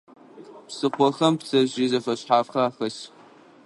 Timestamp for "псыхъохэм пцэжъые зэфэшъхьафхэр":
0.67-2.65